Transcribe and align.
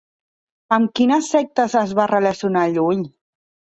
Amb 0.77 0.93
quines 0.99 1.29
sectes 1.35 1.75
es 1.85 1.93
va 2.01 2.09
relacionar 2.15 2.67
Llull? 2.79 3.05